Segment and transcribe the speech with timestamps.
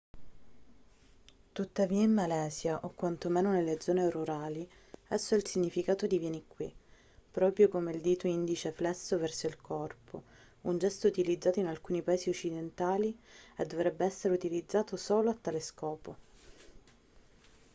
[1.51, 4.67] tuttavia in malesia o quanto meno nelle zone rurali
[5.09, 6.73] esso ha il significato di vieni qui
[7.29, 10.23] proprio come il dito indice flesso verso il corpo
[10.61, 13.15] un gesto utilizzato in alcuni paesi occidentali
[13.55, 16.17] e dovrebbe essere utilizzato solo a tale scopo